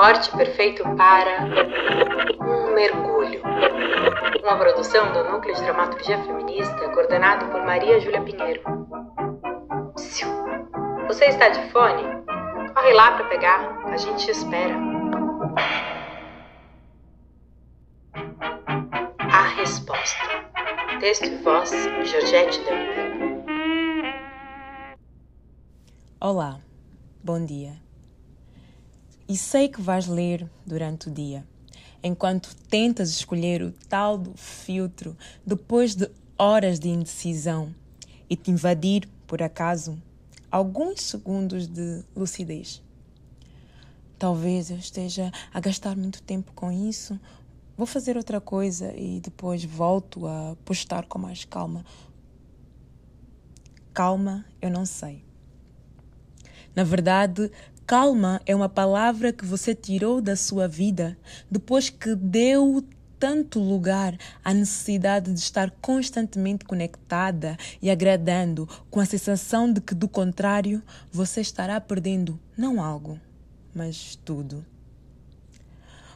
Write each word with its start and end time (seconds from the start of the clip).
Corte 0.00 0.34
perfeito 0.34 0.82
para 0.96 1.44
um 2.40 2.74
mergulho. 2.74 3.42
Uma 4.42 4.56
produção 4.56 5.12
do 5.12 5.24
Núcleo 5.24 5.54
de 5.54 5.60
Dramaturgia 5.60 6.16
Feminista, 6.24 6.88
coordenado 6.88 7.44
por 7.50 7.62
Maria 7.66 8.00
Júlia 8.00 8.22
Pinheiro. 8.22 8.62
Você 11.06 11.26
está 11.26 11.50
de 11.50 11.70
fone? 11.70 12.02
Corre 12.72 12.94
lá 12.94 13.12
para 13.12 13.28
pegar, 13.28 13.78
a 13.84 13.96
gente 13.98 14.24
te 14.24 14.30
espera. 14.30 14.74
A 19.18 19.42
resposta. 19.58 20.24
Texto 20.98 21.26
e 21.26 21.36
voz, 21.42 21.72
Georgette 22.04 22.58
Demper. 22.64 24.14
Olá, 26.18 26.58
bom 27.22 27.44
dia. 27.44 27.89
E 29.30 29.36
sei 29.36 29.68
que 29.68 29.80
vais 29.80 30.08
ler 30.08 30.50
durante 30.66 31.06
o 31.06 31.10
dia, 31.12 31.46
enquanto 32.02 32.52
tentas 32.68 33.10
escolher 33.10 33.62
o 33.62 33.70
tal 33.88 34.18
do 34.18 34.36
filtro 34.36 35.16
depois 35.46 35.94
de 35.94 36.10
horas 36.36 36.80
de 36.80 36.88
indecisão 36.88 37.72
e 38.28 38.34
te 38.34 38.50
invadir, 38.50 39.08
por 39.28 39.40
acaso, 39.40 39.96
alguns 40.50 41.02
segundos 41.02 41.68
de 41.68 42.02
lucidez. 42.16 42.82
Talvez 44.18 44.68
eu 44.68 44.78
esteja 44.78 45.30
a 45.54 45.60
gastar 45.60 45.96
muito 45.96 46.20
tempo 46.24 46.50
com 46.52 46.72
isso. 46.72 47.16
Vou 47.76 47.86
fazer 47.86 48.16
outra 48.16 48.40
coisa 48.40 48.92
e 48.96 49.20
depois 49.20 49.62
volto 49.62 50.26
a 50.26 50.56
postar 50.64 51.06
com 51.06 51.20
mais 51.20 51.44
calma. 51.44 51.86
Calma, 53.94 54.44
eu 54.60 54.70
não 54.70 54.84
sei. 54.84 55.22
Na 56.74 56.82
verdade, 56.82 57.50
Calma 57.90 58.40
é 58.46 58.54
uma 58.54 58.68
palavra 58.68 59.32
que 59.32 59.44
você 59.44 59.74
tirou 59.74 60.20
da 60.20 60.36
sua 60.36 60.68
vida 60.68 61.18
depois 61.50 61.90
que 61.90 62.14
deu 62.14 62.84
tanto 63.18 63.58
lugar 63.58 64.16
à 64.44 64.54
necessidade 64.54 65.32
de 65.32 65.40
estar 65.40 65.72
constantemente 65.72 66.64
conectada 66.64 67.56
e 67.82 67.90
agradando, 67.90 68.68
com 68.88 69.00
a 69.00 69.04
sensação 69.04 69.72
de 69.72 69.80
que, 69.80 69.92
do 69.92 70.06
contrário, 70.08 70.80
você 71.10 71.40
estará 71.40 71.80
perdendo 71.80 72.38
não 72.56 72.80
algo, 72.80 73.18
mas 73.74 74.14
tudo. 74.24 74.64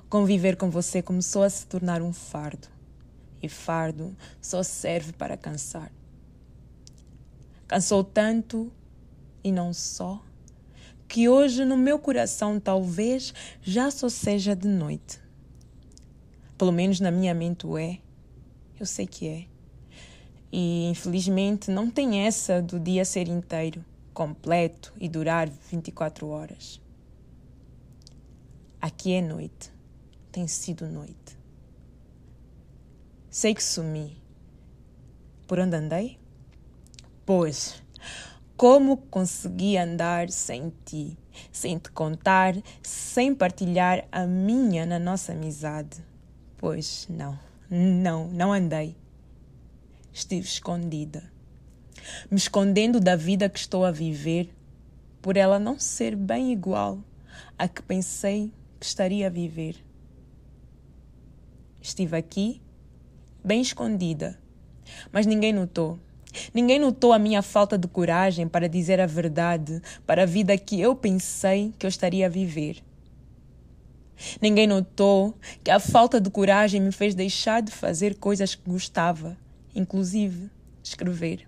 Conviver 0.08 0.56
com 0.56 0.70
você 0.70 1.02
começou 1.02 1.42
a 1.42 1.50
se 1.50 1.66
tornar 1.66 2.00
um 2.02 2.12
fardo, 2.12 2.68
e 3.42 3.48
fardo 3.48 4.16
só 4.40 4.62
serve 4.62 5.12
para 5.12 5.36
cansar. 5.36 5.90
Cansou 7.66 8.04
tanto 8.04 8.72
e 9.42 9.50
não 9.50 9.74
só 9.74 10.22
que 11.08 11.28
hoje 11.28 11.64
no 11.64 11.76
meu 11.76 11.98
coração 11.98 12.58
talvez 12.58 13.34
já 13.62 13.90
só 13.90 14.08
seja 14.08 14.54
de 14.54 14.68
noite. 14.68 15.20
Pelo 16.56 16.72
menos 16.72 17.00
na 17.00 17.10
minha 17.10 17.34
mente 17.34 17.66
o 17.66 17.76
é. 17.76 17.98
Eu 18.78 18.86
sei 18.86 19.06
que 19.06 19.28
é. 19.28 19.46
E 20.52 20.88
infelizmente 20.88 21.70
não 21.70 21.90
tem 21.90 22.26
essa 22.26 22.62
do 22.62 22.78
dia 22.78 23.04
ser 23.04 23.28
inteiro, 23.28 23.84
completo 24.12 24.92
e 25.00 25.08
durar 25.08 25.48
24 25.48 26.28
horas. 26.28 26.80
Aqui 28.80 29.14
é 29.14 29.22
noite. 29.22 29.72
Tem 30.30 30.46
sido 30.46 30.86
noite. 30.86 31.38
Sei 33.30 33.54
que 33.54 33.62
sumi. 33.62 34.22
Por 35.46 35.58
onde 35.58 35.76
andei? 35.76 36.18
Pois, 37.26 37.82
como 38.56 38.96
consegui 38.96 39.76
andar 39.76 40.30
sem 40.30 40.72
ti, 40.84 41.18
sem 41.50 41.78
te 41.78 41.90
contar, 41.90 42.54
sem 42.82 43.34
partilhar 43.34 44.06
a 44.12 44.26
minha 44.26 44.86
na 44.86 44.98
nossa 44.98 45.32
amizade? 45.32 46.04
Pois 46.56 47.06
não, 47.10 47.38
não, 47.68 48.28
não 48.28 48.52
andei. 48.52 48.96
Estive 50.12 50.46
escondida, 50.46 51.24
me 52.30 52.36
escondendo 52.36 53.00
da 53.00 53.16
vida 53.16 53.48
que 53.48 53.58
estou 53.58 53.84
a 53.84 53.90
viver, 53.90 54.54
por 55.20 55.36
ela 55.36 55.58
não 55.58 55.78
ser 55.78 56.14
bem 56.14 56.52
igual 56.52 57.00
à 57.58 57.66
que 57.66 57.82
pensei 57.82 58.52
que 58.78 58.86
estaria 58.86 59.26
a 59.26 59.30
viver. 59.30 59.76
Estive 61.80 62.16
aqui, 62.16 62.62
bem 63.44 63.60
escondida, 63.60 64.38
mas 65.10 65.26
ninguém 65.26 65.52
notou. 65.52 65.98
Ninguém 66.52 66.78
notou 66.78 67.12
a 67.12 67.18
minha 67.18 67.42
falta 67.42 67.78
de 67.78 67.86
coragem 67.86 68.48
para 68.48 68.68
dizer 68.68 69.00
a 69.00 69.06
verdade 69.06 69.80
para 70.06 70.22
a 70.22 70.26
vida 70.26 70.56
que 70.58 70.80
eu 70.80 70.94
pensei 70.94 71.72
que 71.78 71.86
eu 71.86 71.88
estaria 71.88 72.26
a 72.26 72.30
viver. 72.30 72.82
Ninguém 74.40 74.66
notou 74.66 75.34
que 75.62 75.70
a 75.70 75.80
falta 75.80 76.20
de 76.20 76.30
coragem 76.30 76.80
me 76.80 76.92
fez 76.92 77.14
deixar 77.14 77.60
de 77.60 77.72
fazer 77.72 78.14
coisas 78.16 78.54
que 78.54 78.70
gostava, 78.70 79.36
inclusive 79.74 80.50
escrever. 80.82 81.46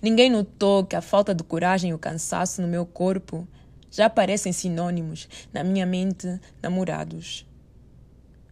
Ninguém 0.00 0.30
notou 0.30 0.84
que 0.84 0.96
a 0.96 1.02
falta 1.02 1.34
de 1.34 1.44
coragem 1.44 1.90
e 1.90 1.94
o 1.94 1.98
cansaço 1.98 2.62
no 2.62 2.68
meu 2.68 2.86
corpo 2.86 3.46
já 3.90 4.08
parecem 4.10 4.52
sinônimos 4.52 5.28
na 5.52 5.62
minha 5.62 5.86
mente 5.86 6.40
namorados. 6.62 7.46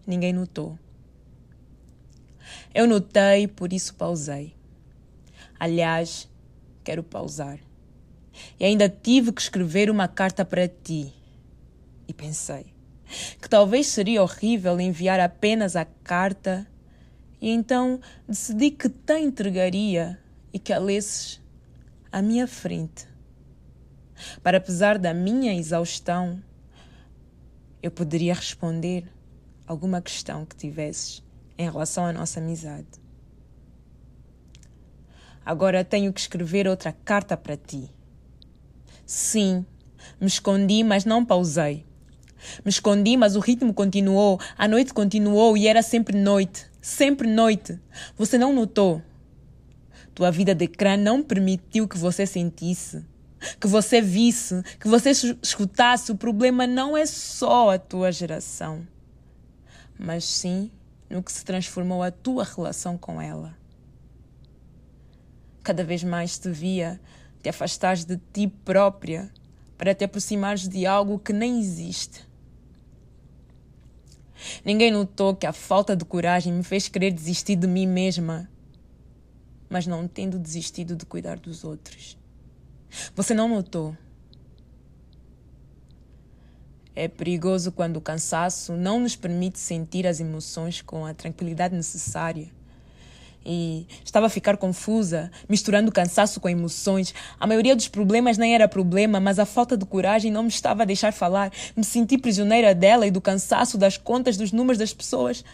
Ninguém 0.07 0.33
notou. 0.33 0.79
Eu 2.75 2.87
notei, 2.87 3.49
por 3.49 3.73
isso 3.73 3.95
pausei. 3.95 4.55
Aliás, 5.65 6.29
quero 6.85 7.03
pausar. 7.03 7.59
E 8.61 8.67
ainda 8.67 8.87
tive 8.87 9.33
que 9.33 9.41
escrever 9.41 9.89
uma 9.89 10.07
carta 10.07 10.45
para 10.45 10.69
ti. 10.69 11.11
E 12.07 12.13
pensei 12.13 12.67
que 13.41 13.49
talvez 13.49 13.87
seria 13.87 14.23
horrível 14.23 14.79
enviar 14.79 15.19
apenas 15.21 15.75
a 15.75 15.87
carta, 15.87 16.67
e 17.41 17.49
então 17.49 17.99
decidi 18.29 18.73
que 18.73 18.91
te 18.91 19.19
entregaria 19.19 20.21
e 20.53 20.59
que 20.59 20.71
a 20.71 20.79
lesses 20.79 21.41
à 22.13 22.21
minha 22.21 22.47
frente. 22.47 23.09
Para 24.43 24.59
apesar 24.59 24.99
da 24.99 25.15
minha 25.15 25.55
exaustão, 25.55 26.43
eu 27.83 27.91
poderia 27.91 28.35
responder 28.35 29.11
alguma 29.67 30.03
questão 30.03 30.45
que 30.45 30.57
tivesses 30.57 31.23
em 31.57 31.65
relação 31.65 32.05
à 32.05 32.13
nossa 32.13 32.39
amizade. 32.39 33.04
Agora 35.45 35.85
tenho 35.85 36.13
que 36.13 36.21
escrever 36.21 36.67
outra 36.67 36.93
carta 37.05 37.37
para 37.37 37.57
ti. 37.57 37.91
Sim, 39.05 39.67
me 40.21 40.27
escondi, 40.27 40.83
mas 40.83 41.05
não 41.05 41.25
pausei. 41.25 41.85
Me 42.65 42.71
escondi, 42.71 43.17
mas 43.17 43.37
o 43.37 43.41
ritmo 43.41 43.73
continuou, 43.73 44.41
a 44.57 44.69
noite 44.69 44.93
continuou 44.93 45.57
e 45.57 45.67
era 45.67 45.83
sempre 45.83 46.17
noite, 46.17 46.67
sempre 46.81 47.29
noite. 47.29 47.79
Você 48.17 48.39
não 48.39 48.53
notou? 48.53 49.03
Tua 50.15 50.31
vida 50.31 50.55
de 50.55 50.65
ecrã 50.65 50.97
não 50.97 51.23
permitiu 51.23 51.89
que 51.89 51.99
você 51.99 52.25
sentisse, 52.25 53.05
que 53.61 53.67
você 53.67 54.01
visse, 54.01 54.63
que 54.79 54.87
você 54.87 55.11
escutasse. 55.43 56.13
O 56.13 56.17
problema 56.17 56.67
não 56.67 56.97
é 56.97 57.05
só 57.05 57.71
a 57.71 57.79
tua 57.79 58.13
geração, 58.13 58.87
mas 59.99 60.25
sim 60.25 60.71
no 61.11 61.23
que 61.23 61.33
se 61.33 61.45
transformou 61.45 62.03
a 62.03 62.11
tua 62.11 62.45
relação 62.45 62.97
com 62.97 63.21
ela. 63.21 63.55
Cada 65.65 65.83
vez 65.83 66.05
mais 66.05 66.39
te 66.39 66.51
via 66.51 67.01
te 67.43 67.49
afastares 67.49 68.05
de 68.05 68.19
ti 68.33 68.47
própria 68.49 69.31
para 69.77 69.95
te 69.95 70.05
aproximares 70.05 70.69
de 70.69 70.87
algo 70.87 71.19
que 71.19 71.33
nem 71.33 71.59
existe. 71.59 72.27
Ninguém 74.65 74.91
notou 74.91 75.35
que 75.35 75.47
a 75.47 75.53
falta 75.53 75.97
de 75.97 76.05
coragem 76.05 76.53
me 76.53 76.63
fez 76.63 76.89
querer 76.89 77.13
desistir 77.13 77.57
de 77.57 77.67
mim 77.67 77.87
mesma, 77.87 78.49
mas 79.69 79.87
não 79.87 80.07
tendo 80.07 80.39
desistido 80.39 80.95
de 80.95 81.07
cuidar 81.07 81.39
dos 81.39 81.65
outros. 81.65 82.17
Você 83.15 83.35
não 83.35 83.49
notou? 83.49 83.97
É 86.95 87.09
perigoso 87.09 87.73
quando 87.73 87.97
o 87.97 88.03
cansaço 88.03 88.75
não 88.75 89.01
nos 89.01 89.17
permite 89.17 89.59
sentir 89.59 90.07
as 90.07 90.21
emoções 90.21 90.83
com 90.83 91.07
a 91.07 91.15
tranquilidade 91.15 91.75
necessária 91.75 92.51
e 93.45 93.87
estava 94.05 94.27
a 94.27 94.31
ficar 94.31 94.57
confusa, 94.57 95.31
misturando 95.49 95.93
cansaço 95.93 96.41
com 96.41 96.49
emoções. 96.49 97.15
A 97.39 97.47
maioria 97.47 97.77
dos 97.77 97.89
problemas 97.89 98.39
nem 98.39 98.55
era 98.55 98.67
problema, 98.67 99.21
mas 99.21 99.39
a 99.39 99.45
falta 99.45 99.77
de 99.77 99.85
coragem 99.85 100.31
não 100.31 100.45
me 100.45 100.49
estava 100.49 100.83
a 100.83 100.87
deixar 100.87 101.13
falar. 101.13 101.53
Me 101.77 101.85
senti 101.85 102.17
prisioneira 102.17 102.75
dela 102.75 103.07
e 103.07 103.11
do 103.11 103.21
cansaço, 103.21 103.77
das 103.77 103.97
contas, 103.97 104.37
dos 104.37 104.53
números 104.53 104.79
das 104.79 104.95
pessoas, 104.95 105.45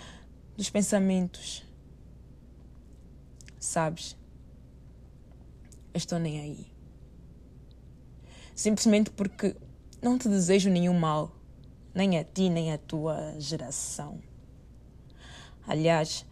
dos 0.56 0.70
pensamentos. 0.70 1.64
Sabes? 3.58 4.16
Eu 5.92 5.98
estou 5.98 6.18
nem 6.18 6.40
aí. 6.40 6.66
Simplesmente 8.54 9.10
porque 9.10 9.56
não 10.00 10.16
te 10.16 10.28
desejo 10.28 10.70
nenhum 10.70 10.98
mal, 10.98 11.32
nem 11.94 12.18
a 12.18 12.24
ti, 12.24 12.48
nem 12.48 12.72
a 12.72 12.78
tua 12.78 13.34
geração. 13.38 14.20
Aliás, 15.66 16.24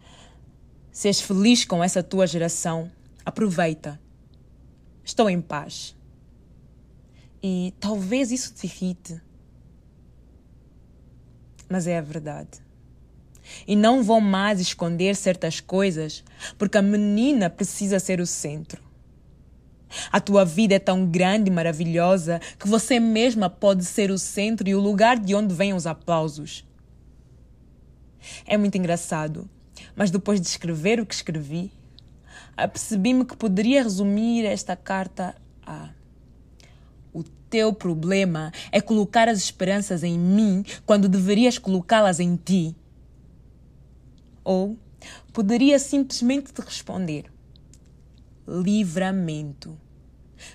se 0.91 1.07
és 1.07 1.21
feliz 1.21 1.65
com 1.65 1.83
essa 1.83 2.03
tua 2.03 2.27
geração, 2.27 2.91
aproveita. 3.25 3.99
Estou 5.03 5.29
em 5.29 5.41
paz. 5.41 5.95
E 7.41 7.73
talvez 7.79 8.31
isso 8.31 8.53
te 8.53 8.65
irrite. 8.65 9.21
mas 11.69 11.85
é 11.85 11.99
a 11.99 12.01
verdade. 12.01 12.59
E 13.67 13.75
não 13.75 14.03
vou 14.03 14.19
mais 14.19 14.59
esconder 14.59 15.15
certas 15.15 15.59
coisas 15.59 16.23
porque 16.57 16.77
a 16.77 16.81
menina 16.81 17.49
precisa 17.49 17.99
ser 17.99 18.19
o 18.19 18.25
centro. 18.25 18.81
A 20.11 20.19
tua 20.19 20.45
vida 20.45 20.75
é 20.75 20.79
tão 20.79 21.05
grande 21.05 21.49
e 21.49 21.53
maravilhosa 21.53 22.39
que 22.59 22.67
você 22.67 22.99
mesma 22.99 23.49
pode 23.49 23.85
ser 23.85 24.11
o 24.11 24.19
centro 24.19 24.69
e 24.69 24.75
o 24.75 24.79
lugar 24.79 25.17
de 25.17 25.33
onde 25.33 25.53
vêm 25.53 25.73
os 25.73 25.87
aplausos. 25.87 26.65
É 28.45 28.57
muito 28.57 28.77
engraçado, 28.77 29.49
mas 29.95 30.11
depois 30.11 30.39
de 30.39 30.47
escrever 30.47 30.99
o 30.99 31.05
que 31.05 31.13
escrevi, 31.13 31.71
apercebi-me 32.55 33.25
que 33.25 33.35
poderia 33.35 33.83
resumir 33.83 34.45
esta 34.45 34.75
carta 34.75 35.35
a: 35.65 35.89
O 37.13 37.23
teu 37.49 37.73
problema 37.73 38.51
é 38.71 38.81
colocar 38.81 39.27
as 39.27 39.39
esperanças 39.39 40.03
em 40.03 40.17
mim 40.17 40.63
quando 40.85 41.09
deverias 41.09 41.57
colocá-las 41.57 42.19
em 42.19 42.35
ti. 42.35 42.75
Ou 44.43 44.77
poderia 45.33 45.79
simplesmente 45.79 46.53
te 46.53 46.61
responder: 46.61 47.25
livramento 48.47 49.77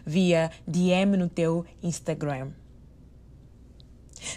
via 0.04 0.50
DM 0.66 1.16
no 1.16 1.28
teu 1.28 1.64
Instagram. 1.82 2.50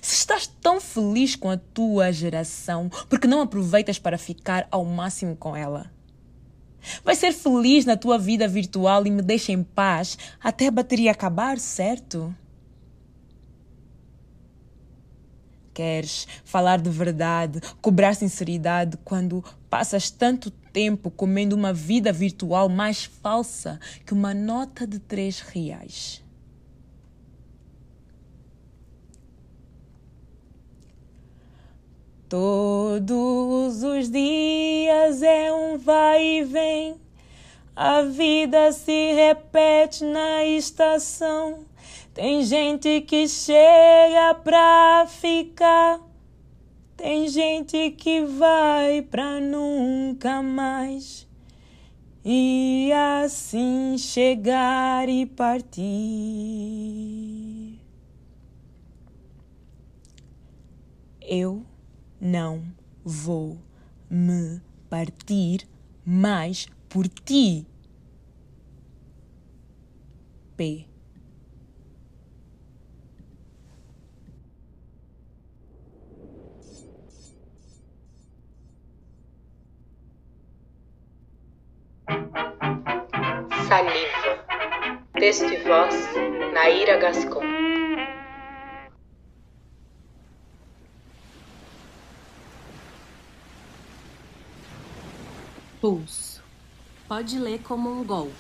Se 0.02 0.16
estás 0.16 0.48
tão 0.48 0.80
feliz 0.80 1.36
com 1.36 1.50
a 1.50 1.58
tua 1.58 2.12
geração, 2.12 2.90
por 3.10 3.20
que 3.20 3.28
não 3.28 3.42
aproveitas 3.42 4.00
para 4.00 4.18
ficar 4.18 4.68
ao 4.72 4.86
máximo 4.86 5.36
com 5.36 5.56
ela? 5.56 5.92
Vai 7.04 7.16
ser 7.16 7.34
feliz 7.34 7.86
na 7.86 7.98
tua 7.98 8.18
vida 8.18 8.48
virtual 8.48 9.06
e 9.06 9.12
me 9.12 9.22
deixa 9.22 9.52
em 9.52 9.64
paz 9.64 10.18
até 10.42 10.68
a 10.68 10.72
bateria 10.72 11.12
acabar, 11.12 11.58
certo? 11.60 12.34
Queres 15.74 16.28
falar 16.44 16.80
de 16.80 16.90
verdade, 16.90 17.62
cobrar 17.82 18.16
sinceridade 18.16 18.98
quando 19.04 19.44
passas 19.70 20.10
tanto 20.10 20.50
tempo 20.50 21.12
comendo 21.12 21.56
uma 21.56 21.72
vida 21.72 22.12
virtual 22.12 22.68
mais 22.68 23.04
falsa 23.04 23.80
que 24.06 24.14
uma 24.14 24.34
nota 24.34 24.88
de 24.88 24.98
três 24.98 25.40
reais? 25.40 26.24
Todos 32.30 33.84
os 33.84 34.12
dias 34.12 35.22
é 35.22 35.50
um 35.54 35.78
vai 35.78 36.22
e 36.22 36.44
vem, 36.44 36.96
a 37.74 38.02
vida 38.02 38.74
se 38.74 39.14
repete 39.14 40.04
na 40.04 40.44
estação. 40.44 41.60
Tem 42.14 42.44
gente 42.44 43.00
que 43.02 43.30
chega 43.30 44.36
pra 44.44 45.08
ficar, 45.08 46.02
tem 46.98 47.30
gente 47.30 47.92
que 47.92 48.24
vai 48.24 49.02
pra 49.04 49.40
nunca 49.40 50.42
mais. 50.42 51.26
E 52.26 52.92
assim 52.92 53.98
chegar 53.98 55.08
e 55.08 55.26
partir. 55.26 55.86
Eu 61.22 61.64
não 62.20 62.64
vou 63.04 63.58
me 64.10 64.62
partir 64.90 65.68
mais 66.06 66.68
por 66.90 67.08
ti. 67.08 67.66
P. 70.56 70.88
Saliva. 83.68 84.48
Texto 85.14 85.46
e 85.46 85.58
voz, 85.58 85.94
Naira 86.54 86.98
Gascon. 86.98 87.57
Pulso. 95.88 96.42
Pode 97.08 97.40
ler 97.40 97.60
como 97.60 97.90
um 97.90 98.04
golpe. 98.04 98.34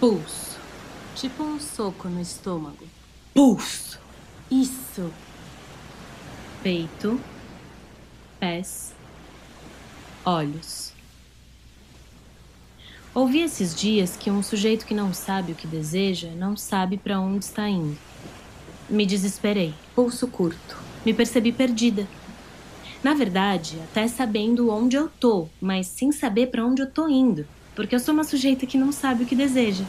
Pulso. 0.00 0.58
Tipo 1.14 1.42
um 1.42 1.60
soco 1.60 2.08
no 2.08 2.18
estômago. 2.18 2.88
Pulso. 3.34 4.00
Isso. 4.50 5.12
Peito. 6.62 7.20
Pés. 8.40 8.94
Olhos. 10.24 10.94
Ouvi 13.12 13.42
esses 13.42 13.74
dias 13.74 14.16
que 14.16 14.30
um 14.30 14.42
sujeito 14.42 14.86
que 14.86 14.94
não 14.94 15.12
sabe 15.12 15.52
o 15.52 15.56
que 15.56 15.66
deseja 15.66 16.30
não 16.30 16.56
sabe 16.56 16.96
para 16.96 17.20
onde 17.20 17.44
está 17.44 17.68
indo. 17.68 17.98
Me 18.88 19.04
desesperei. 19.04 19.74
Pulso 19.94 20.26
curto. 20.26 20.78
Me 21.04 21.12
percebi 21.12 21.52
perdida. 21.52 22.08
Na 23.06 23.14
verdade, 23.14 23.78
até 23.84 24.08
sabendo 24.08 24.68
onde 24.68 24.96
eu 24.96 25.08
tô, 25.08 25.46
mas 25.60 25.86
sem 25.86 26.10
saber 26.10 26.48
para 26.48 26.66
onde 26.66 26.82
eu 26.82 26.90
tô 26.90 27.08
indo, 27.08 27.46
porque 27.76 27.94
eu 27.94 28.00
sou 28.00 28.12
uma 28.12 28.24
sujeita 28.24 28.66
que 28.66 28.76
não 28.76 28.90
sabe 28.90 29.22
o 29.22 29.26
que 29.28 29.36
deseja. 29.36 29.84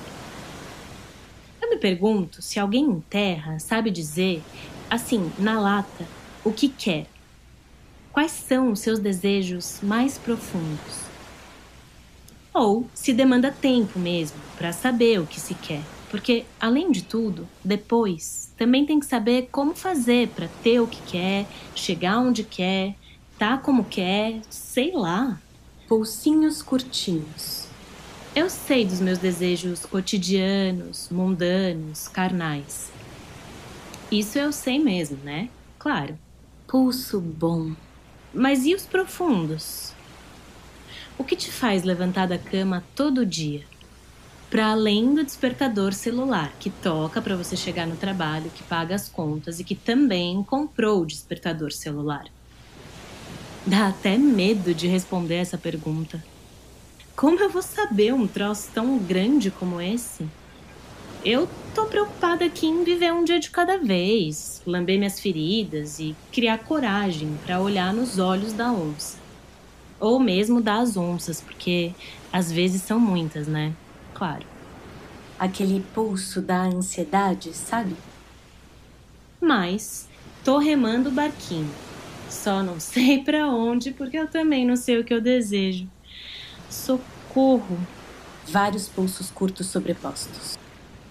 Eu 1.59 1.67
me 1.67 1.77
pergunto 1.77 2.43
se 2.43 2.59
alguém 2.59 2.85
em 2.85 2.99
terra 2.99 3.57
sabe 3.57 3.89
dizer, 3.89 4.43
assim, 4.87 5.31
na 5.39 5.59
lata, 5.59 6.05
o 6.45 6.53
que 6.53 6.69
quer. 6.69 7.07
Quais 8.11 8.33
são 8.33 8.71
os 8.71 8.81
seus 8.81 8.99
desejos 8.99 9.79
mais 9.81 10.19
profundos? 10.19 11.01
Ou 12.53 12.85
se 12.93 13.13
demanda 13.13 13.51
tempo 13.51 13.97
mesmo 13.97 14.37
para 14.59 14.71
saber 14.71 15.19
o 15.19 15.25
que 15.25 15.39
se 15.39 15.55
quer. 15.55 15.81
Porque, 16.11 16.45
além 16.59 16.91
de 16.91 17.03
tudo, 17.03 17.49
depois 17.65 18.53
também 18.55 18.85
tem 18.85 18.99
que 18.99 19.07
saber 19.07 19.49
como 19.51 19.73
fazer 19.73 20.27
para 20.29 20.47
ter 20.61 20.79
o 20.79 20.87
que 20.87 21.01
quer, 21.01 21.47
chegar 21.75 22.19
onde 22.19 22.43
quer, 22.43 22.95
tá 23.37 23.57
como 23.57 23.85
quer, 23.85 24.41
sei 24.49 24.91
lá. 24.93 25.39
Pulsinhos 25.87 26.61
curtinhos. 26.61 27.67
Eu 28.35 28.49
sei 28.49 28.85
dos 28.85 28.99
meus 28.99 29.17
desejos 29.19 29.85
cotidianos, 29.85 31.09
mundanos, 31.09 32.07
carnais. 32.07 32.91
Isso 34.11 34.37
eu 34.37 34.51
sei 34.51 34.79
mesmo, 34.79 35.17
né? 35.23 35.49
Claro. 35.79 36.17
Pulso 36.67 37.21
bom. 37.21 37.73
Mas 38.33 38.65
e 38.65 38.75
os 38.75 38.85
profundos? 38.85 39.93
O 41.17 41.23
que 41.23 41.35
te 41.35 41.51
faz 41.51 41.83
levantar 41.83 42.27
da 42.27 42.37
cama 42.37 42.83
todo 42.95 43.25
dia? 43.25 43.65
Para 44.49 44.71
além 44.71 45.13
do 45.13 45.23
despertador 45.23 45.93
celular 45.93 46.53
que 46.59 46.69
toca 46.69 47.21
para 47.21 47.35
você 47.35 47.55
chegar 47.55 47.87
no 47.87 47.97
trabalho, 47.97 48.51
que 48.51 48.63
paga 48.63 48.95
as 48.95 49.09
contas 49.09 49.59
e 49.59 49.63
que 49.63 49.75
também 49.75 50.43
comprou 50.43 51.01
o 51.01 51.05
despertador 51.05 51.71
celular. 51.71 52.25
Dá 53.67 53.89
até 53.89 54.17
medo 54.17 54.73
de 54.73 54.87
responder 54.87 55.35
essa 55.35 55.57
pergunta. 55.57 56.23
Como 57.17 57.37
eu 57.37 57.49
vou 57.49 57.61
saber 57.61 58.13
um 58.13 58.25
troço 58.25 58.69
tão 58.73 58.97
grande 58.97 59.51
como 59.51 59.81
esse? 59.81 60.25
Eu 61.25 61.49
tô 61.75 61.85
preocupada 61.85 62.45
aqui 62.45 62.65
em 62.65 62.85
viver 62.85 63.11
um 63.11 63.25
dia 63.25 63.41
de 63.41 63.49
cada 63.49 63.77
vez, 63.77 64.61
lamber 64.65 64.97
minhas 64.97 65.19
feridas 65.19 65.99
e 65.99 66.15
criar 66.31 66.59
coragem 66.59 67.37
para 67.45 67.59
olhar 67.59 67.93
nos 67.93 68.19
olhos 68.19 68.53
da 68.53 68.71
onça. 68.71 69.17
Ou 69.99 70.17
mesmo 70.17 70.61
das 70.61 70.95
onças, 70.95 71.41
porque 71.41 71.91
às 72.31 72.49
vezes 72.49 72.81
são 72.83 73.01
muitas, 73.01 73.49
né? 73.49 73.73
Claro. 74.13 74.45
Aquele 75.37 75.83
pulso 75.93 76.41
da 76.41 76.61
ansiedade, 76.61 77.51
sabe? 77.53 77.97
Mas 79.41 80.07
tô 80.45 80.57
remando 80.57 81.09
o 81.09 81.11
barquinho 81.11 81.86
só 82.29 82.63
não 82.63 82.79
sei 82.79 83.21
para 83.25 83.47
onde, 83.47 83.91
porque 83.91 84.17
eu 84.17 84.27
também 84.27 84.65
não 84.65 84.75
sei 84.75 84.99
o 84.99 85.03
que 85.03 85.13
eu 85.13 85.21
desejo. 85.21 85.87
Socorro! 86.69 87.77
Vários 88.47 88.87
pulsos 88.87 89.29
curtos 89.29 89.67
sobrepostos. 89.67 90.57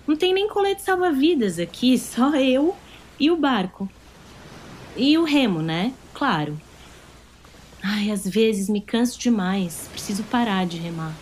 Não 0.07 0.17
tem 0.17 0.33
nem 0.33 0.49
colete 0.49 0.83
salva-vidas 0.83 1.59
aqui, 1.59 1.99
só 1.99 2.35
eu 2.35 2.75
e 3.19 3.31
o 3.31 3.37
barco. 3.37 3.89
E 4.97 5.19
o 5.19 5.25
remo, 5.25 5.61
né? 5.61 5.93
Claro. 6.15 6.59
Ai, 7.83 8.11
às 8.11 8.27
vezes 8.27 8.69
me 8.69 8.81
canso 8.81 9.19
demais, 9.19 9.89
preciso 9.93 10.25
parar 10.25 10.67
de 10.67 10.79
remar. 10.79 11.15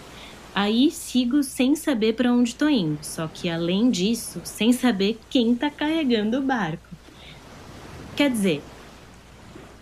Aí 0.55 0.91
sigo 0.91 1.43
sem 1.43 1.75
saber 1.75 2.15
para 2.15 2.33
onde 2.33 2.55
tô 2.55 2.69
indo, 2.69 2.99
só 3.03 3.27
que 3.27 3.49
além 3.49 3.91
disso, 3.91 4.41
sem 4.45 4.73
saber 4.73 5.19
quem 5.29 5.57
tá 5.57 5.69
carregando 5.69 6.39
o 6.39 6.43
barco. 6.43 6.89
Quer 8.15 8.31
dizer, 8.31 8.63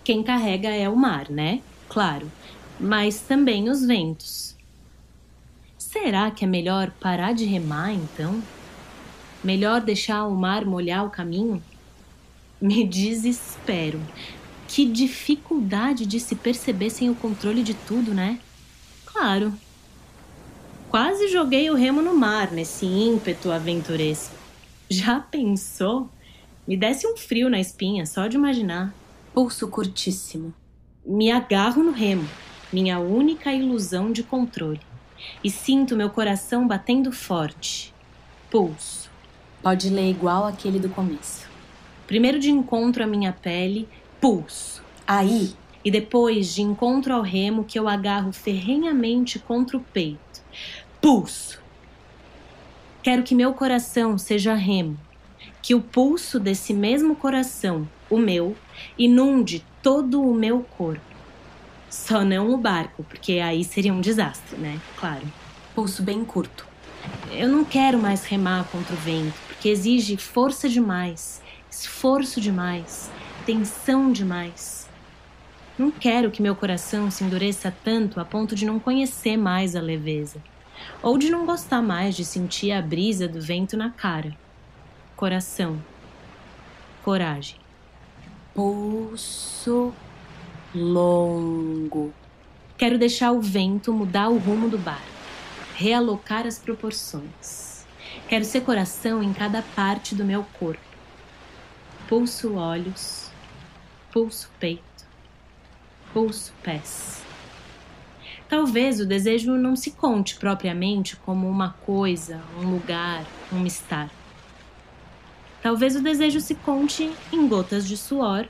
quem 0.03 0.21
carrega 0.21 0.69
é 0.69 0.89
o 0.89 0.95
mar, 0.95 1.29
né? 1.29 1.61
Claro, 1.87 2.31
mas 2.79 3.21
também 3.21 3.69
os 3.69 3.85
ventos. 3.85 4.55
Será 5.77 6.29
que 6.31 6.43
é 6.43 6.47
melhor 6.47 6.91
parar 6.99 7.33
de 7.33 7.45
remar 7.45 7.93
então? 7.93 8.41
Melhor 9.43 9.81
deixar 9.81 10.25
o 10.25 10.35
mar 10.35 10.65
molhar 10.65 11.05
o 11.05 11.09
caminho? 11.09 11.61
Me 12.59 12.83
desespero. 12.87 14.01
Que 14.67 14.85
dificuldade 14.85 16.05
de 16.05 16.19
se 16.19 16.35
perceber 16.35 16.89
sem 16.89 17.09
o 17.09 17.15
controle 17.15 17.61
de 17.61 17.73
tudo, 17.73 18.13
né? 18.13 18.39
Claro. 19.05 19.53
Quase 20.89 21.27
joguei 21.27 21.69
o 21.69 21.75
remo 21.75 22.01
no 22.01 22.15
mar 22.17 22.51
nesse 22.51 22.85
ímpeto 22.85 23.51
aventuresco. 23.51 24.35
Já 24.89 25.19
pensou? 25.19 26.09
Me 26.67 26.75
desce 26.75 27.05
um 27.05 27.15
frio 27.15 27.49
na 27.49 27.59
espinha 27.59 28.05
só 28.05 28.27
de 28.27 28.35
imaginar. 28.35 28.93
Pulso 29.33 29.67
curtíssimo. 29.67 30.53
Me 31.03 31.31
agarro 31.31 31.81
no 31.81 31.91
remo, 31.91 32.29
minha 32.71 32.99
única 32.99 33.51
ilusão 33.51 34.11
de 34.11 34.21
controle, 34.21 34.79
e 35.43 35.49
sinto 35.49 35.95
meu 35.95 36.11
coração 36.11 36.67
batendo 36.67 37.11
forte. 37.11 37.91
Pulso. 38.51 39.09
Pode 39.59 39.89
ler 39.89 40.07
igual 40.11 40.45
aquele 40.45 40.77
do 40.77 40.87
começo. 40.87 41.49
Primeiro 42.05 42.37
de 42.37 42.51
encontro 42.51 43.03
à 43.03 43.07
minha 43.07 43.33
pele, 43.33 43.89
pulso. 44.21 44.83
Aí, 45.07 45.55
e 45.83 45.89
depois 45.89 46.53
de 46.53 46.61
encontro 46.61 47.11
ao 47.11 47.23
remo 47.23 47.63
que 47.63 47.79
eu 47.79 47.87
agarro 47.87 48.31
ferrenhamente 48.31 49.39
contra 49.39 49.75
o 49.75 49.79
peito. 49.79 50.43
Pulso. 51.01 51.59
Quero 53.01 53.23
que 53.23 53.33
meu 53.33 53.55
coração 53.55 54.15
seja 54.15 54.53
remo, 54.53 54.95
que 55.63 55.73
o 55.73 55.79
pulso 55.79 56.41
desse 56.41 56.73
mesmo 56.73 57.15
coração, 57.15 57.87
o 58.09 58.17
meu, 58.17 58.53
inunde 58.97 59.65
todo 59.81 60.21
o 60.21 60.35
meu 60.35 60.59
corpo. 60.59 61.01
Só 61.89 62.25
não 62.25 62.53
o 62.53 62.57
barco, 62.57 63.01
porque 63.05 63.39
aí 63.39 63.63
seria 63.63 63.93
um 63.93 64.01
desastre, 64.01 64.57
né? 64.57 64.77
Claro. 64.97 65.23
Pulso 65.73 66.03
bem 66.03 66.25
curto. 66.25 66.67
Eu 67.31 67.47
não 67.47 67.63
quero 67.63 67.97
mais 67.97 68.25
remar 68.25 68.65
contra 68.65 68.93
o 68.93 68.97
vento, 68.97 69.33
porque 69.47 69.69
exige 69.69 70.17
força 70.17 70.67
demais, 70.67 71.41
esforço 71.71 72.41
demais, 72.41 73.09
tensão 73.45 74.11
demais. 74.11 74.89
Não 75.77 75.91
quero 75.91 76.29
que 76.29 76.41
meu 76.41 76.57
coração 76.57 77.09
se 77.09 77.23
endureça 77.23 77.73
tanto 77.85 78.19
a 78.19 78.25
ponto 78.25 78.53
de 78.53 78.65
não 78.65 78.79
conhecer 78.79 79.37
mais 79.37 79.77
a 79.77 79.81
leveza, 79.81 80.43
ou 81.01 81.17
de 81.17 81.29
não 81.29 81.45
gostar 81.45 81.81
mais 81.81 82.17
de 82.17 82.25
sentir 82.25 82.73
a 82.73 82.81
brisa 82.81 83.29
do 83.29 83.39
vento 83.39 83.77
na 83.77 83.89
cara. 83.89 84.42
Coração. 85.15 85.79
Coragem. 87.03 87.59
Pulso 88.53 89.93
longo. 90.73 92.11
Quero 92.77 92.97
deixar 92.97 93.31
o 93.31 93.39
vento 93.39 93.93
mudar 93.93 94.29
o 94.29 94.37
rumo 94.37 94.67
do 94.67 94.77
barco, 94.77 95.05
realocar 95.75 96.47
as 96.47 96.57
proporções. 96.57 97.85
Quero 98.27 98.43
ser 98.43 98.61
coração 98.61 99.21
em 99.21 99.31
cada 99.31 99.61
parte 99.61 100.15
do 100.15 100.25
meu 100.25 100.43
corpo. 100.59 100.81
Pulso 102.09 102.55
olhos, 102.55 103.29
pulso 104.11 104.49
peito, 104.59 105.05
pulso 106.11 106.53
pés. 106.63 107.23
Talvez 108.49 108.99
o 108.99 109.05
desejo 109.05 109.53
não 109.53 109.75
se 109.75 109.91
conte 109.91 110.35
propriamente 110.35 111.15
como 111.15 111.47
uma 111.47 111.73
coisa, 111.85 112.41
um 112.57 112.71
lugar, 112.71 113.23
um 113.51 113.65
estar. 113.65 114.09
Talvez 115.63 115.95
o 115.95 116.03
desejo 116.03 116.41
se 116.41 116.55
conte 116.55 117.09
em 117.31 117.47
gotas 117.47 117.87
de 117.87 117.95
suor 117.95 118.45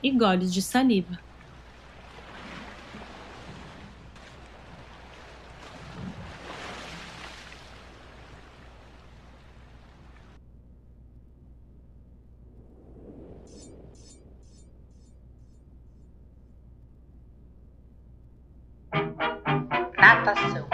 e 0.00 0.08
goles 0.12 0.54
de 0.54 0.62
saliva. 0.62 1.18
Natação. 19.98 20.68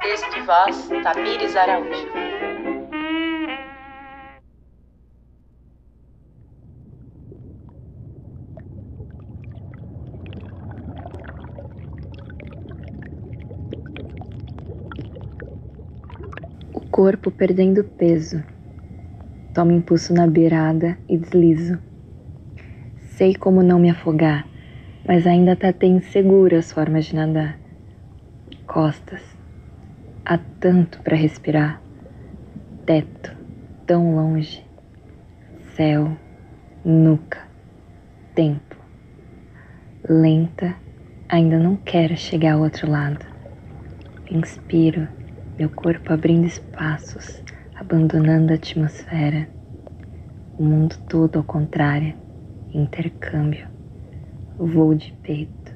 Texto 0.00 0.34
e 0.34 0.40
voz, 0.40 0.88
Tamires 1.02 1.54
Araújo. 1.54 2.08
O 16.72 16.89
corpo 17.00 17.30
perdendo 17.30 17.82
peso. 17.82 18.44
Tomo 19.54 19.72
impulso 19.72 20.12
na 20.12 20.26
beirada 20.26 20.98
e 21.08 21.16
deslizo. 21.16 21.78
Sei 23.16 23.34
como 23.34 23.62
não 23.62 23.78
me 23.78 23.88
afogar, 23.88 24.46
mas 25.08 25.26
ainda 25.26 25.56
tatei 25.56 25.88
inseguras 25.88 26.70
formas 26.70 27.06
de 27.06 27.16
nadar 27.16 27.58
costas. 28.66 29.22
Há 30.26 30.36
tanto 30.36 31.00
para 31.00 31.16
respirar. 31.16 31.80
Teto, 32.84 33.34
tão 33.86 34.14
longe. 34.14 34.62
Céu, 35.74 36.14
nuca, 36.84 37.48
tempo. 38.34 38.76
Lenta, 40.06 40.76
ainda 41.30 41.58
não 41.58 41.76
quero 41.76 42.14
chegar 42.14 42.56
ao 42.56 42.60
outro 42.60 42.90
lado. 42.90 43.24
Inspiro, 44.30 45.08
meu 45.60 45.68
corpo 45.68 46.10
abrindo 46.10 46.46
espaços, 46.46 47.42
abandonando 47.76 48.50
a 48.50 48.56
atmosfera. 48.56 49.46
O 50.58 50.64
mundo 50.64 50.96
todo 51.06 51.36
ao 51.36 51.44
contrário, 51.44 52.14
intercâmbio. 52.72 53.66
Voo 54.58 54.94
de 54.94 55.12
peito. 55.22 55.74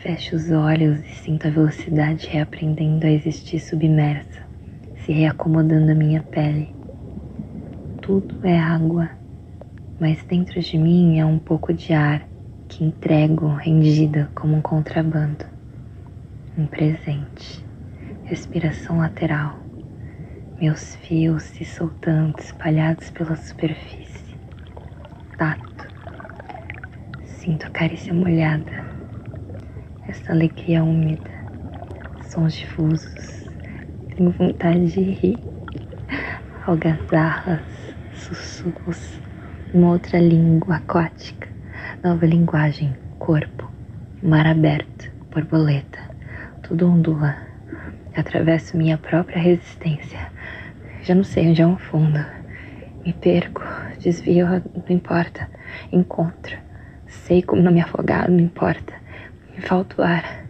Fecho 0.00 0.36
os 0.36 0.50
olhos 0.50 1.00
e 1.00 1.08
sinto 1.16 1.46
a 1.46 1.50
velocidade 1.50 2.28
reaprendendo 2.28 3.06
a 3.06 3.10
existir 3.10 3.60
submersa, 3.60 4.40
se 5.04 5.12
reacomodando 5.12 5.92
a 5.92 5.94
minha 5.94 6.22
pele. 6.22 6.74
Tudo 8.00 8.38
é 8.42 8.58
água, 8.58 9.10
mas 10.00 10.22
dentro 10.22 10.58
de 10.62 10.78
mim 10.78 11.18
é 11.18 11.26
um 11.26 11.38
pouco 11.38 11.74
de 11.74 11.92
ar 11.92 12.26
que 12.70 12.82
entrego 12.82 13.48
rendida 13.48 14.30
como 14.34 14.56
um 14.56 14.62
contrabando. 14.62 15.44
Um 16.56 16.64
presente. 16.66 17.65
Respiração 18.26 18.98
lateral. 18.98 19.58
Meus 20.60 20.96
fios 20.96 21.42
se 21.44 21.64
soltando, 21.64 22.38
espalhados 22.38 23.10
pela 23.10 23.36
superfície. 23.36 24.36
Tato. 25.38 25.86
Sinto 27.24 27.66
a 27.66 27.70
carícia 27.70 28.12
molhada 28.12 28.86
essa 30.08 30.32
alegria 30.32 30.82
úmida, 30.82 31.30
sons 32.22 32.54
difusos. 32.54 33.48
Tenho 34.14 34.30
vontade 34.30 34.86
de 34.92 35.02
rir, 35.02 35.38
algazarras, 36.66 37.62
sussurros, 38.14 39.20
uma 39.74 39.90
outra 39.90 40.18
língua 40.18 40.76
aquática, 40.76 41.48
nova 42.02 42.24
linguagem, 42.24 42.96
corpo, 43.18 43.70
mar 44.22 44.46
aberto, 44.46 45.10
borboleta, 45.32 45.98
tudo 46.62 46.88
ondula. 46.88 47.45
Atravesso 48.16 48.78
minha 48.78 48.96
própria 48.96 49.38
resistência. 49.38 50.18
Já 51.02 51.14
não 51.14 51.22
sei 51.22 51.50
onde 51.50 51.60
é 51.60 51.66
um 51.66 51.76
fundo. 51.76 52.18
Me 53.04 53.12
perco, 53.12 53.62
desvio, 54.00 54.46
não 54.48 54.96
importa. 54.96 55.50
Encontro. 55.92 56.56
Sei 57.06 57.42
como 57.42 57.60
não 57.60 57.70
me 57.70 57.80
afogar, 57.80 58.30
não 58.30 58.40
importa. 58.40 58.94
Me 59.54 59.60
falta 59.60 60.00
o 60.00 60.04
ar. 60.04 60.46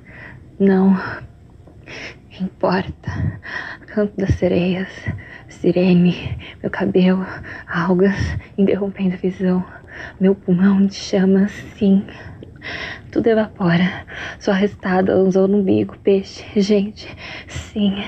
Não 0.60 0.96
importa. 2.40 3.40
Canto 3.86 4.16
das 4.16 4.34
sereias, 4.34 4.88
sirene, 5.48 6.38
meu 6.62 6.70
cabelo, 6.70 7.26
algas 7.66 8.16
interrompendo 8.56 9.14
a 9.14 9.18
visão. 9.18 9.64
Meu 10.20 10.34
pulmão 10.34 10.86
de 10.86 10.94
chamas, 10.94 11.50
sim. 11.76 12.06
Tudo 13.10 13.26
evapora. 13.28 14.06
Só 14.38 14.52
restada 14.52 15.16
usou 15.16 15.48
no 15.48 15.58
umbigo, 15.58 15.96
peixe, 15.98 16.44
gente, 16.60 17.08
sim. 17.48 18.02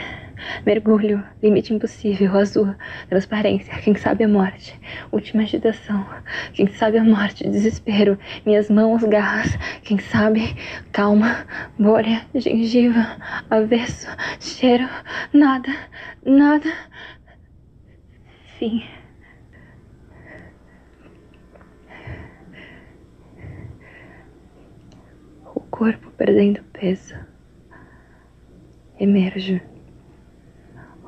Mergulho, 0.64 1.24
limite 1.42 1.74
impossível, 1.74 2.36
azul, 2.36 2.74
transparência, 3.08 3.74
quem 3.78 3.94
sabe 3.94 4.24
a 4.24 4.28
morte, 4.28 4.78
última 5.10 5.42
agitação, 5.42 6.06
quem 6.52 6.66
sabe 6.68 6.98
a 6.98 7.04
morte, 7.04 7.48
desespero, 7.48 8.18
minhas 8.46 8.70
mãos, 8.70 9.02
garras, 9.04 9.58
quem 9.82 9.98
sabe, 9.98 10.56
calma, 10.92 11.44
bolha, 11.78 12.22
gengiva, 12.34 13.16
avesso, 13.50 14.06
cheiro, 14.38 14.88
nada, 15.32 15.74
nada, 16.24 16.72
fim. 18.58 18.82
O 25.54 25.60
corpo 25.78 26.10
perdendo 26.16 26.60
peso. 26.72 27.14
Emerjo 28.98 29.60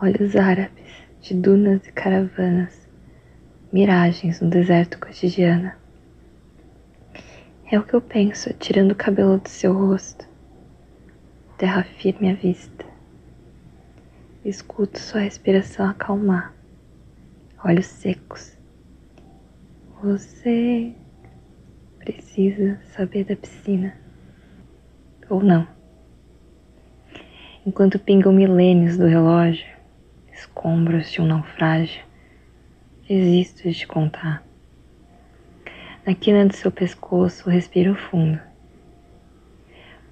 olhos 0.00 0.36
árabes 0.36 1.08
de 1.20 1.34
dunas 1.34 1.84
e 1.88 1.92
caravanas, 1.92 2.88
miragens 3.72 4.40
no 4.40 4.48
deserto 4.48 5.00
cotidiano. 5.00 5.72
É 7.68 7.80
o 7.80 7.82
que 7.82 7.94
eu 7.94 8.00
penso, 8.00 8.54
tirando 8.54 8.92
o 8.92 8.94
cabelo 8.94 9.38
do 9.38 9.48
seu 9.48 9.72
rosto. 9.72 10.24
Terra 11.58 11.82
firme 11.82 12.30
à 12.30 12.34
vista. 12.34 12.86
Escuto 14.44 15.00
sua 15.00 15.22
respiração 15.22 15.88
acalmar. 15.88 16.54
Olhos 17.64 17.86
secos. 17.86 18.56
Você 20.00 20.94
precisa 21.98 22.80
saber 22.84 23.24
da 23.24 23.34
piscina. 23.34 24.09
Ou 25.30 25.40
não. 25.44 25.64
Enquanto 27.64 28.00
pingam 28.00 28.32
milênios 28.32 28.98
do 28.98 29.06
relógio, 29.06 29.64
escombros 30.32 31.12
de 31.12 31.22
um 31.22 31.26
naufrágio, 31.26 32.02
existo 33.08 33.62
de 33.62 33.72
te 33.72 33.86
contar. 33.86 34.42
Na 36.04 36.14
quina 36.14 36.44
do 36.44 36.52
seu 36.52 36.72
pescoço, 36.72 37.48
respiro 37.48 37.94
fundo. 37.94 38.40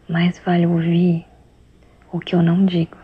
Mais 0.09 0.39
vale 0.39 0.67
ouvir 0.67 1.27
o 2.13 2.21
que 2.21 2.37
eu 2.37 2.43
não 2.43 2.65
digo. 2.65 2.97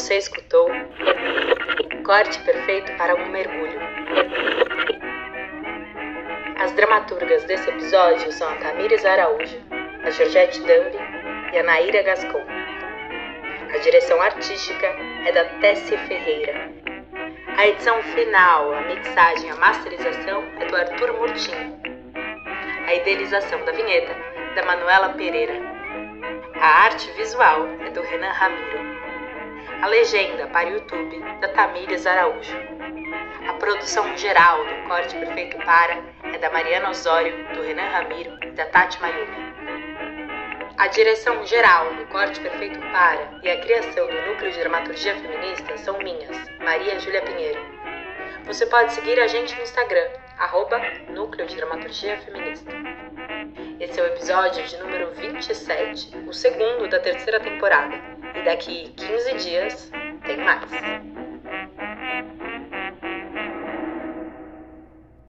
Você 0.00 0.16
escutou 0.16 0.66
Corte 2.06 2.38
Perfeito 2.40 2.90
para 2.96 3.14
um 3.16 3.28
Mergulho. 3.28 3.78
As 6.58 6.72
dramaturgas 6.72 7.44
desse 7.44 7.68
episódio 7.68 8.32
são 8.32 8.48
a 8.48 8.56
Tamires 8.56 9.04
Araújo, 9.04 9.58
a 10.02 10.08
Georgette 10.08 10.58
Dambi 10.60 10.96
e 11.52 11.58
a 11.58 11.62
Naíra 11.62 12.02
Gascon. 12.02 12.42
A 13.74 13.76
direção 13.76 14.22
artística 14.22 14.86
é 15.26 15.32
da 15.32 15.44
Tessie 15.60 15.98
Ferreira. 15.98 16.72
A 17.58 17.66
edição 17.66 18.02
final, 18.02 18.72
a 18.72 18.80
mixagem 18.80 19.48
e 19.48 19.52
a 19.52 19.56
masterização 19.56 20.42
é 20.60 20.64
do 20.64 20.76
Arthur 20.76 21.12
Murtinho. 21.12 21.78
A 22.86 22.94
idealização 22.94 23.62
da 23.66 23.72
vinheta 23.72 24.16
da 24.54 24.64
Manuela 24.64 25.10
Pereira. 25.10 25.60
A 26.58 26.84
arte 26.84 27.10
visual 27.12 27.66
é 27.84 27.90
do 27.90 28.00
Renan 28.00 28.32
Ramiro. 28.32 28.89
A 29.82 29.86
legenda 29.86 30.46
para 30.48 30.68
o 30.68 30.72
YouTube 30.72 31.20
da 31.40 31.48
Tamires 31.48 32.06
Araújo. 32.06 32.54
A 33.48 33.54
produção 33.54 34.14
geral 34.14 34.62
do 34.62 34.88
Corte 34.88 35.16
Perfeito 35.16 35.56
Para 35.64 36.02
é 36.22 36.36
da 36.36 36.50
Mariana 36.50 36.90
Osório, 36.90 37.34
do 37.54 37.62
Renan 37.62 37.88
Ramiro 37.88 38.38
e 38.44 38.50
da 38.50 38.66
Tati 38.66 39.00
Mayumi. 39.00 39.54
A 40.76 40.86
direção 40.88 41.46
geral 41.46 41.94
do 41.94 42.04
Corte 42.08 42.38
Perfeito 42.40 42.78
Para 42.92 43.40
e 43.42 43.50
a 43.50 43.60
criação 43.62 44.06
do 44.06 44.20
Núcleo 44.26 44.52
de 44.52 44.58
Dramaturgia 44.58 45.14
Feminista 45.14 45.78
são 45.78 45.96
minhas, 45.98 46.36
Maria 46.62 47.00
Júlia 47.00 47.22
Pinheiro. 47.22 47.60
Você 48.44 48.66
pode 48.66 48.92
seguir 48.92 49.18
a 49.18 49.26
gente 49.26 49.54
no 49.56 49.62
Instagram, 49.62 50.08
arroba 50.38 50.78
Núcleo 51.08 51.46
de 51.46 51.56
Dramaturgia 51.56 52.18
Feminista. 52.18 52.70
Esse 53.80 53.98
é 53.98 54.02
o 54.02 54.06
episódio 54.08 54.62
de 54.62 54.76
número 54.76 55.10
27, 55.14 56.18
o 56.28 56.34
segundo 56.34 56.86
da 56.86 57.00
terceira 57.00 57.40
temporada. 57.40 58.19
E 58.34 58.42
daqui 58.42 58.92
15 58.96 59.34
dias 59.34 59.92
tem 60.26 60.36
mais. 60.36 60.70